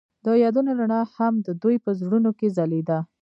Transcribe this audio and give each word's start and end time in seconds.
د 0.25 0.27
یادونه 0.43 0.71
رڼا 0.79 1.01
هم 1.15 1.33
د 1.47 1.47
دوی 1.61 1.75
په 1.85 1.91
زړونو 1.99 2.31
کې 2.39 2.47
ځلېده. 2.57 2.99